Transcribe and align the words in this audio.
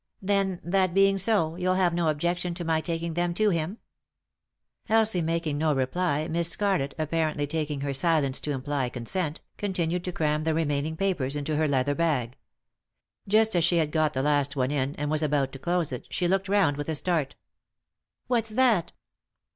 "Then, 0.19 0.59
that 0.63 0.95
being 0.95 1.19
so, 1.19 1.55
you'll 1.57 1.75
have 1.75 1.93
no 1.93 2.07
objection 2.07 2.55
to 2.55 2.63
my 2.65 2.81
taking 2.81 3.13
them 3.13 3.35
to 3.35 3.51
him?" 3.51 3.77
Elsie 4.89 5.21
making 5.21 5.59
no 5.59 5.75
reply, 5.75 6.27
Miss 6.27 6.49
Scarlett, 6.49 6.95
apparently 6.97 7.45
taking 7.45 7.81
her 7.81 7.93
silence 7.93 8.39
to 8.39 8.51
imply 8.51 8.89
consent, 8.89 9.41
continued 9.57 10.03
to 10.05 10.11
cram 10.11 10.43
the 10.43 10.55
remaining 10.55 10.97
papers 10.97 11.35
into 11.35 11.55
her 11.55 11.67
leather 11.67 11.93
bag. 11.93 12.35
Just 13.27 13.55
as 13.55 13.63
she 13.63 13.77
had 13.77 13.91
got 13.91 14.13
the 14.13 14.23
last 14.23 14.55
one 14.55 14.71
in, 14.71 14.95
and 14.95 15.11
was 15.11 15.21
about 15.21 15.51
to 15.51 15.59
close 15.59 15.91
it, 15.91 16.07
she 16.09 16.27
looked 16.27 16.49
round 16.49 16.77
with 16.77 16.89
a 16.89 16.95
start. 16.95 17.35
"What's 18.25 18.49
that?" 18.49 18.93